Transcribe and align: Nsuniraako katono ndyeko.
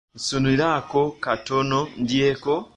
Nsuniraako 0.17 1.01
katono 1.23 1.79
ndyeko. 2.01 2.53